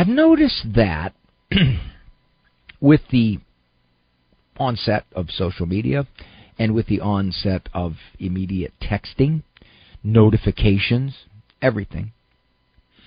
I've 0.00 0.08
noticed 0.08 0.64
that 0.76 1.12
with 2.80 3.02
the 3.10 3.38
onset 4.56 5.04
of 5.14 5.30
social 5.30 5.66
media 5.66 6.06
and 6.58 6.74
with 6.74 6.86
the 6.86 7.00
onset 7.00 7.68
of 7.74 7.96
immediate 8.18 8.72
texting, 8.80 9.42
notifications, 10.02 11.26
everything, 11.60 12.12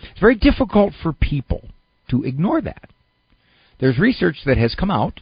it's 0.04 0.20
very 0.20 0.36
difficult 0.36 0.94
for 1.02 1.14
people 1.14 1.70
to 2.12 2.22
ignore 2.22 2.62
that. 2.62 2.92
There's 3.80 3.98
research 3.98 4.42
that 4.46 4.58
has 4.58 4.76
come 4.76 4.92
out 4.92 5.20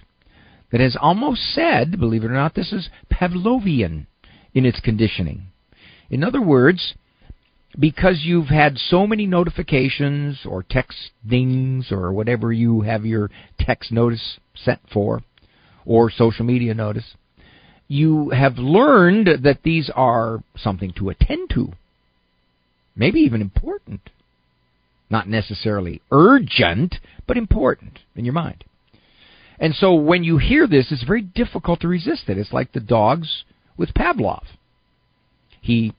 that 0.74 0.82
has 0.82 0.98
almost 1.00 1.54
said, 1.54 1.98
believe 1.98 2.26
it 2.26 2.32
or 2.32 2.34
not, 2.34 2.54
this 2.54 2.74
is 2.74 2.90
Pavlovian 3.10 4.08
in 4.54 4.66
its 4.66 4.82
conditioning. 4.82 5.44
In 6.10 6.22
other 6.22 6.42
words, 6.42 6.96
because 7.80 8.22
you've 8.24 8.48
had 8.48 8.78
so 8.78 9.08
many 9.08 9.26
notifications 9.26 10.40
or 10.46 10.64
text 10.64 11.12
dings 11.28 11.92
or 11.92 12.12
whatever 12.12 12.52
you 12.52 12.82
have 12.82 13.06
your 13.06 13.30
text 13.60 13.92
notice 13.92 14.40
sent 14.56 14.80
for, 14.92 15.22
or 15.86 16.12
social 16.12 16.46
media 16.46 16.74
notice, 16.74 17.16
you 17.88 18.30
have 18.30 18.58
learned 18.58 19.44
that 19.44 19.64
these 19.64 19.90
are 19.96 20.44
something 20.58 20.94
to 20.98 21.10
attend 21.10 21.50
to, 21.50 21.74
maybe 22.96 23.20
even 23.20 23.42
important. 23.42 24.02
Not 25.10 25.28
necessarily 25.28 26.02
urgent, 26.10 26.96
but 27.28 27.38
important 27.38 28.00
in 28.16 28.24
your 28.24 28.34
mind. 28.34 28.64
And 29.60 29.76
so 29.76 29.94
when 29.94 30.24
you 30.24 30.38
hear 30.38 30.68
this, 30.68 30.88
it's 30.90 31.04
very 31.04 31.22
difficult 31.22 31.82
to 31.82 31.88
resist 31.88 32.24
it. 32.28 32.38
It's 32.38 32.54
like 32.54 32.72
the 32.72 32.80
dogs 32.80 33.44
with 33.78 33.94
Pavlov. 33.94 34.44
He 35.60 35.94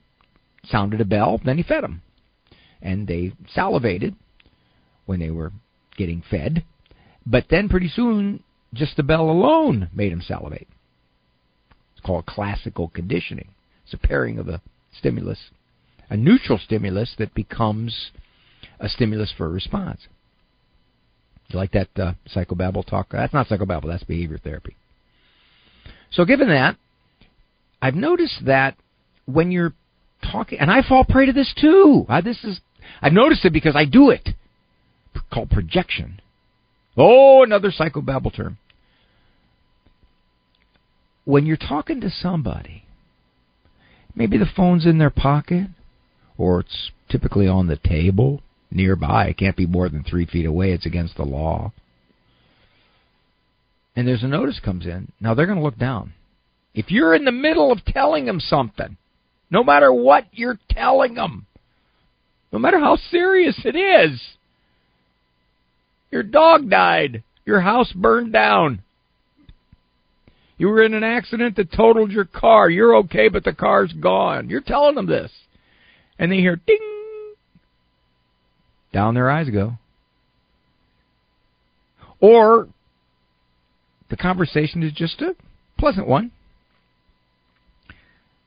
sounded 0.65 1.01
a 1.01 1.05
bell, 1.05 1.39
then 1.43 1.57
he 1.57 1.63
fed 1.63 1.83
them. 1.83 2.01
And 2.81 3.07
they 3.07 3.33
salivated 3.53 4.15
when 5.05 5.19
they 5.19 5.31
were 5.31 5.51
getting 5.97 6.23
fed. 6.29 6.63
But 7.25 7.45
then 7.49 7.69
pretty 7.69 7.89
soon, 7.89 8.43
just 8.73 8.97
the 8.97 9.03
bell 9.03 9.29
alone 9.29 9.89
made 9.93 10.11
them 10.11 10.21
salivate. 10.21 10.67
It's 11.93 12.05
called 12.05 12.25
classical 12.25 12.89
conditioning. 12.89 13.49
It's 13.85 13.93
a 13.93 13.97
pairing 13.97 14.39
of 14.39 14.47
a 14.47 14.61
stimulus, 14.97 15.39
a 16.09 16.17
neutral 16.17 16.57
stimulus 16.57 17.15
that 17.17 17.33
becomes 17.33 18.11
a 18.79 18.89
stimulus 18.89 19.33
for 19.35 19.45
a 19.45 19.49
response. 19.49 20.01
You 21.49 21.59
like 21.59 21.71
that 21.71 21.89
uh, 21.97 22.13
psychobabble 22.33 22.85
talk? 22.85 23.09
That's 23.11 23.33
not 23.33 23.47
psychobabble, 23.47 23.87
that's 23.87 24.03
behavior 24.03 24.37
therapy. 24.37 24.75
So, 26.11 26.25
given 26.25 26.49
that, 26.49 26.77
I've 27.81 27.95
noticed 27.95 28.45
that 28.45 28.75
when 29.25 29.51
you're 29.51 29.73
talking, 30.31 30.59
and 30.59 30.71
I 30.71 30.81
fall 30.81 31.03
prey 31.03 31.25
to 31.27 31.33
this 31.33 31.53
too. 31.59 32.05
I, 32.09 32.21
this 32.21 32.43
is 32.43 32.59
I've 33.01 33.13
noticed 33.13 33.45
it 33.45 33.53
because 33.53 33.75
I 33.75 33.85
do 33.85 34.09
it. 34.09 34.29
Called 35.31 35.49
projection. 35.49 36.21
Oh, 36.97 37.43
another 37.43 37.71
psychobabble 37.71 38.35
term. 38.35 38.57
When 41.25 41.45
you're 41.45 41.57
talking 41.57 42.01
to 42.01 42.09
somebody, 42.09 42.83
maybe 44.15 44.37
the 44.37 44.49
phone's 44.55 44.85
in 44.85 44.97
their 44.97 45.09
pocket, 45.09 45.67
or 46.37 46.61
it's 46.61 46.91
typically 47.09 47.47
on 47.47 47.67
the 47.67 47.77
table 47.77 48.41
nearby. 48.71 49.27
It 49.27 49.37
can't 49.37 49.55
be 49.55 49.65
more 49.65 49.89
than 49.89 50.03
three 50.03 50.25
feet 50.25 50.45
away. 50.45 50.71
It's 50.71 50.85
against 50.85 51.15
the 51.17 51.23
law. 51.23 51.71
And 53.95 54.07
there's 54.07 54.23
a 54.23 54.27
notice 54.27 54.59
comes 54.59 54.85
in. 54.85 55.11
Now 55.19 55.33
they're 55.33 55.45
going 55.45 55.59
to 55.59 55.63
look 55.63 55.77
down. 55.77 56.13
If 56.73 56.89
you're 56.89 57.13
in 57.13 57.25
the 57.25 57.31
middle 57.31 57.71
of 57.71 57.85
telling 57.85 58.25
them 58.25 58.39
something, 58.39 58.97
no 59.53 59.63
matter 59.63 59.93
what 59.93 60.25
you're 60.31 60.59
telling 60.71 61.13
them, 61.13 61.45
no 62.51 62.57
matter 62.57 62.79
how 62.79 62.97
serious 63.11 63.55
it 63.63 63.75
is, 63.75 64.19
your 66.09 66.23
dog 66.23 66.71
died, 66.71 67.23
your 67.45 67.61
house 67.61 67.91
burned 67.93 68.33
down, 68.33 68.81
you 70.57 70.67
were 70.69 70.81
in 70.81 70.95
an 70.95 71.03
accident 71.03 71.55
that 71.55 71.71
totaled 71.71 72.11
your 72.11 72.25
car, 72.25 72.67
you're 72.67 72.95
okay, 72.97 73.29
but 73.29 73.43
the 73.43 73.53
car's 73.53 73.93
gone. 73.93 74.49
You're 74.49 74.61
telling 74.61 74.95
them 74.95 75.05
this. 75.05 75.31
And 76.17 76.31
they 76.31 76.37
hear 76.37 76.55
ding 76.55 77.35
down 78.91 79.13
their 79.13 79.29
eyes 79.29 79.49
go. 79.49 79.73
Or 82.19 82.67
the 84.09 84.17
conversation 84.17 84.81
is 84.81 84.93
just 84.93 85.21
a 85.21 85.35
pleasant 85.77 86.07
one. 86.07 86.31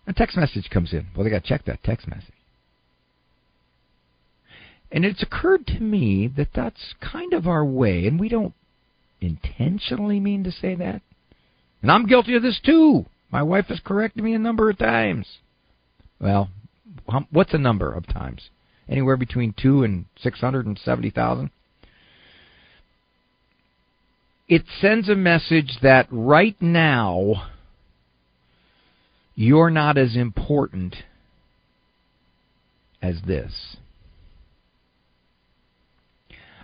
A 0.07 0.13
text 0.13 0.37
message 0.37 0.71
comes 0.71 0.93
in. 0.93 1.07
Well, 1.15 1.25
they 1.25 1.31
got 1.31 1.43
to 1.43 1.49
check 1.49 1.65
that 1.65 1.83
text 1.83 2.07
message. 2.07 2.31
And 4.93 5.05
it's 5.05 5.23
occurred 5.23 5.67
to 5.69 5.81
me 5.81 6.29
that 6.37 6.51
that's 6.55 6.95
kind 7.01 7.33
of 7.33 7.47
our 7.47 7.65
way, 7.65 8.07
and 8.07 8.21
we 8.21 8.29
don't 8.29 8.55
intentionally 9.21 10.21
mean 10.21 10.45
to 10.45 10.53
say 10.53 10.75
that. 10.77 11.03
And 11.83 11.91
I'm 11.91 12.07
guilty 12.07 12.37
of 12.37 12.43
this 12.43 12.61
too. 12.65 13.07
My 13.31 13.43
wife 13.43 13.67
has 13.67 13.81
corrected 13.81 14.23
me 14.23 14.35
a 14.35 14.39
number 14.39 14.71
of 14.71 14.79
times. 14.79 15.27
Well, 16.21 16.51
what's 17.31 17.53
a 17.53 17.59
number 17.59 17.93
of 17.93 18.07
times? 18.07 18.49
anywhere 18.89 19.17
between 19.17 19.55
two 19.61 19.83
and 19.83 20.07
six 20.19 20.41
hundred 20.41 20.67
and 20.67 20.79
seventy 20.79 21.11
thousand. 21.11 21.51
It 24.49 24.63
sends 24.81 25.09
a 25.09 25.17
message 25.17 25.79
that 25.83 26.07
right 26.11 26.57
now 26.61 27.49
you're 29.37 29.71
not 29.71 29.99
as 29.99 30.17
important 30.17 30.97
as 33.01 33.21
this. 33.27 33.77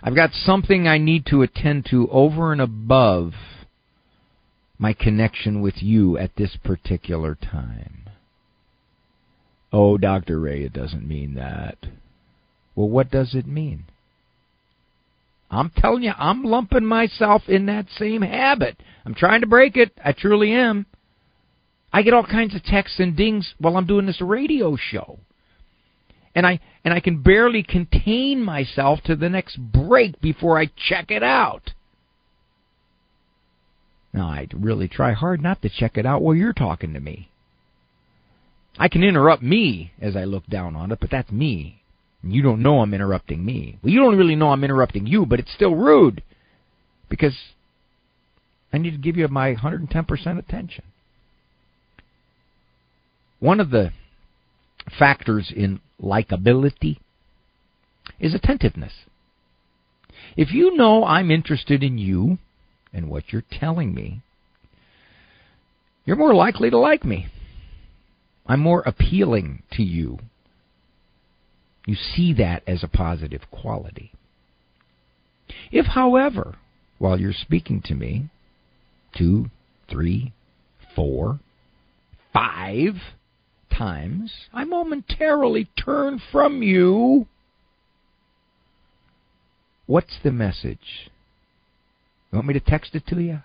I've 0.01 0.15
got 0.15 0.31
something 0.33 0.85
I 0.85 0.97
need 0.97 1.25
to 1.27 1.43
attend 1.43 1.87
to 1.91 2.09
over 2.09 2.51
and 2.51 2.59
above 2.59 3.31
my 4.77 4.91
connection 4.91 5.61
with 5.61 5.75
you 5.77 6.17
at 6.17 6.35
this 6.35 6.57
particular 6.61 7.35
time. 7.35 8.09
Oh, 9.71 9.97
Dr. 9.97 10.39
Ray, 10.39 10.63
it 10.63 10.73
doesn't 10.73 11.07
mean 11.07 11.35
that. 11.35 11.77
Well, 12.75 12.89
what 12.89 13.09
does 13.09 13.33
it 13.33 13.47
mean? 13.47 13.85
I'm 15.49 15.71
telling 15.77 16.03
you, 16.03 16.11
I'm 16.17 16.43
lumping 16.43 16.85
myself 16.85 17.43
in 17.47 17.67
that 17.67 17.85
same 17.97 18.23
habit. 18.23 18.75
I'm 19.05 19.13
trying 19.13 19.41
to 19.41 19.47
break 19.47 19.77
it. 19.77 19.91
I 20.03 20.11
truly 20.11 20.51
am. 20.51 20.87
I 21.93 22.01
get 22.01 22.15
all 22.15 22.25
kinds 22.25 22.55
of 22.55 22.63
texts 22.63 22.99
and 22.99 23.15
dings 23.15 23.53
while 23.59 23.77
I'm 23.77 23.85
doing 23.85 24.07
this 24.07 24.19
radio 24.19 24.75
show. 24.75 25.19
And 26.35 26.47
I 26.47 26.59
and 26.83 26.91
I 26.91 26.99
can 26.99 27.21
barely 27.21 27.61
contain 27.61 28.43
myself 28.43 29.01
to 29.05 29.15
the 29.15 29.29
next 29.29 29.57
break 29.57 30.19
before 30.19 30.59
I 30.59 30.71
check 30.89 31.11
it 31.11 31.21
out. 31.21 31.71
Now 34.11 34.25
I 34.25 34.47
really 34.51 34.87
try 34.87 35.13
hard 35.13 35.41
not 35.41 35.61
to 35.61 35.69
check 35.69 35.95
it 35.95 36.07
out 36.07 36.23
while 36.23 36.35
you're 36.35 36.53
talking 36.53 36.93
to 36.93 36.99
me. 36.99 37.29
I 38.79 38.87
can 38.87 39.03
interrupt 39.03 39.43
me 39.43 39.91
as 40.01 40.15
I 40.15 40.23
look 40.23 40.47
down 40.47 40.75
on 40.75 40.91
it, 40.91 40.99
but 40.99 41.11
that's 41.11 41.31
me. 41.31 41.83
You 42.23 42.41
don't 42.41 42.63
know 42.63 42.79
I'm 42.79 42.93
interrupting 42.93 43.45
me. 43.45 43.77
Well, 43.83 43.93
you 43.93 43.99
don't 43.99 44.17
really 44.17 44.35
know 44.35 44.49
I'm 44.49 44.63
interrupting 44.63 45.05
you, 45.05 45.27
but 45.27 45.39
it's 45.39 45.53
still 45.53 45.75
rude 45.75 46.23
because 47.09 47.37
I 48.71 48.79
need 48.79 48.91
to 48.91 48.97
give 48.97 49.17
you 49.17 49.27
my 49.27 49.53
110% 49.53 50.39
attention. 50.39 50.83
One 53.43 53.59
of 53.59 53.71
the 53.71 53.91
factors 54.97 55.51
in 55.53 55.81
likability 56.01 56.99
is 58.17 58.33
attentiveness. 58.33 58.93
If 60.37 60.53
you 60.53 60.77
know 60.77 61.03
I'm 61.03 61.29
interested 61.29 61.83
in 61.83 61.97
you 61.97 62.37
and 62.93 63.09
what 63.09 63.33
you're 63.33 63.43
telling 63.51 63.93
me, 63.93 64.21
you're 66.05 66.15
more 66.15 66.33
likely 66.33 66.69
to 66.69 66.77
like 66.77 67.03
me. 67.03 67.27
I'm 68.47 68.61
more 68.61 68.81
appealing 68.85 69.63
to 69.73 69.83
you 69.83 70.19
you 71.85 71.95
see 71.95 72.33
that 72.35 72.63
as 72.65 72.81
a 72.81 72.87
positive 72.87 73.41
quality. 73.51 74.13
If, 75.69 75.87
however, 75.87 76.55
while 76.97 77.19
you're 77.19 77.33
speaking 77.33 77.81
to 77.87 77.93
me, 77.93 78.29
two, 79.13 79.49
three, 79.89 80.31
four, 80.95 81.41
five 82.31 82.93
times, 83.77 84.31
I 84.53 84.63
momentarily 84.63 85.69
turn 85.83 86.21
from 86.31 86.61
you, 86.61 87.27
what's 89.85 90.17
the 90.23 90.31
message? 90.31 91.09
You 92.31 92.37
want 92.37 92.47
me 92.47 92.53
to 92.53 92.59
text 92.59 92.95
it 92.95 93.05
to 93.07 93.19
you? 93.19 93.39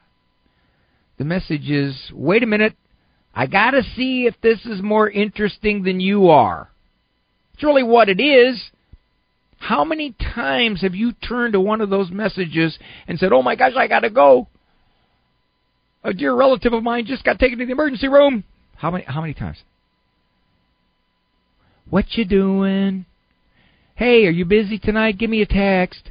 The 1.18 1.24
message 1.24 1.68
is 1.68 2.10
wait 2.14 2.42
a 2.42 2.46
minute, 2.46 2.74
I 3.34 3.46
got 3.46 3.72
to 3.72 3.82
see 3.82 4.26
if 4.26 4.34
this 4.40 4.64
is 4.64 4.82
more 4.82 5.10
interesting 5.10 5.82
than 5.82 6.00
you 6.00 6.28
are. 6.28 6.70
It's 7.54 7.62
really 7.62 7.82
what 7.82 8.08
it 8.08 8.20
is. 8.20 8.70
How 9.58 9.84
many 9.84 10.14
times 10.34 10.82
have 10.82 10.94
you 10.94 11.12
turned 11.12 11.54
to 11.54 11.60
one 11.60 11.80
of 11.80 11.90
those 11.90 12.10
messages 12.10 12.78
and 13.08 13.18
said, 13.18 13.32
Oh 13.32 13.42
my 13.42 13.56
gosh, 13.56 13.72
I 13.76 13.88
gotta 13.88 14.10
go? 14.10 14.46
A 16.04 16.14
dear 16.14 16.34
relative 16.34 16.72
of 16.72 16.84
mine 16.84 17.06
just 17.06 17.24
got 17.24 17.40
taken 17.40 17.58
to 17.58 17.66
the 17.66 17.72
emergency 17.72 18.06
room. 18.06 18.44
How 18.76 18.92
many 18.92 19.04
how 19.04 19.20
many 19.20 19.34
times? 19.34 19.58
What 21.90 22.16
you 22.16 22.24
doing? 22.26 23.06
Hey, 23.94 24.26
are 24.26 24.30
you 24.30 24.44
busy 24.44 24.78
tonight? 24.78 25.16
Give 25.18 25.30
me 25.30 25.40
a 25.40 25.46
text. 25.46 26.10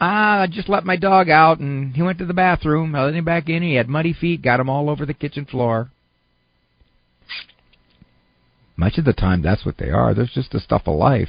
Ah, 0.00 0.40
I 0.40 0.46
just 0.48 0.68
let 0.68 0.84
my 0.84 0.96
dog 0.96 1.30
out 1.30 1.60
and 1.60 1.94
he 1.94 2.02
went 2.02 2.18
to 2.18 2.26
the 2.26 2.34
bathroom. 2.34 2.94
I 2.94 3.04
let 3.04 3.14
him 3.14 3.24
back 3.24 3.48
in. 3.48 3.62
He 3.62 3.74
had 3.74 3.88
muddy 3.88 4.12
feet, 4.12 4.42
got 4.42 4.58
him 4.58 4.68
all 4.68 4.90
over 4.90 5.06
the 5.06 5.14
kitchen 5.14 5.46
floor. 5.46 5.90
Much 8.76 8.98
of 8.98 9.04
the 9.04 9.12
time, 9.12 9.42
that's 9.42 9.64
what 9.64 9.78
they 9.78 9.90
are. 9.90 10.12
There's 10.12 10.32
just 10.32 10.50
the 10.50 10.58
stuff 10.58 10.82
of 10.86 10.98
life, 10.98 11.28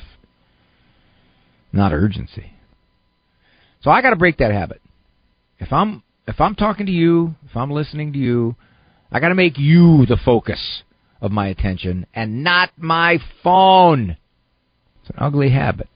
not 1.72 1.94
urgency. 1.94 2.54
So 3.82 3.92
I 3.92 4.02
got 4.02 4.10
to 4.10 4.16
break 4.16 4.40
that 4.40 4.52
habit. 4.52 4.82
If 5.60 5.72
I'm 5.72 6.02
if 6.28 6.42
I'm 6.42 6.56
talking 6.56 6.88
to 6.88 6.92
you, 6.92 7.36
if 7.48 7.56
I'm 7.56 7.70
listening 7.70 8.14
to 8.14 8.20
you, 8.20 8.56
I 9.12 9.20
got 9.20 9.30
to 9.30 9.36
make 9.36 9.60
you 9.60 10.08
the 10.08 10.18
focus 10.18 10.82
of 11.26 11.32
my 11.32 11.48
attention 11.48 12.06
and 12.14 12.44
not 12.44 12.72
my 12.78 13.18
phone. 13.44 14.18
It's 15.02 15.10
an 15.10 15.16
ugly 15.18 15.50
habit. 15.50 15.90